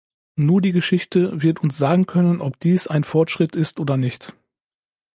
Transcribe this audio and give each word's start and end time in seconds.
Nur 0.35 0.61
die 0.61 0.71
Geschichte 0.71 1.43
wird 1.43 1.59
uns 1.61 1.77
sagen 1.77 2.07
können, 2.07 2.41
ob 2.41 2.59
dies 2.59 2.87
ein 2.87 3.03
Fortschritt 3.03 3.55
ist 3.55 3.79
oder 3.79 3.97
nicht! 3.97 4.33